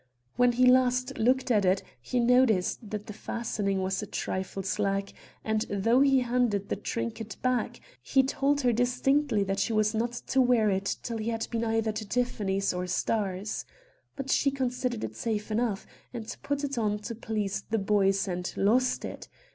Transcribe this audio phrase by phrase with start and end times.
[0.35, 5.13] When he last looked at it he noticed that the fastening was a trifle slack
[5.43, 10.13] and, though he handed the trinket back, he told her distinctly that she was not
[10.13, 13.63] to wear it till it had been either to Tiffany's or Starr's.
[14.15, 18.51] But she considered it safe enough, and put it on to please the boys, and
[18.57, 19.27] lost it.